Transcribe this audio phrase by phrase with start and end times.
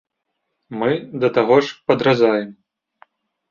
[0.79, 0.89] Мы,
[1.25, 2.51] да таго ж, падразаем.